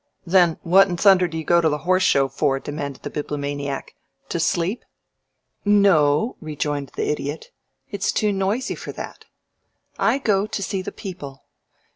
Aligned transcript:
"Then 0.25 0.57
what 0.63 0.87
in 0.87 0.97
thunder 0.97 1.27
do 1.27 1.37
you 1.37 1.43
go 1.43 1.61
to 1.61 1.69
the 1.69 1.77
Horse 1.85 2.01
Show 2.01 2.27
for?" 2.27 2.59
demanded 2.59 3.03
the 3.03 3.11
Bibliomaniac. 3.11 3.93
"To 4.29 4.39
sleep?" 4.39 4.83
"No," 5.63 6.37
rejoined 6.41 6.91
the 6.95 7.11
Idiot. 7.11 7.51
"It's 7.91 8.11
too 8.11 8.31
noisy 8.33 8.73
for 8.73 8.91
that. 8.93 9.25
I 9.99 10.17
go 10.17 10.47
to 10.47 10.63
see 10.63 10.81
the 10.81 10.91
people. 10.91 11.43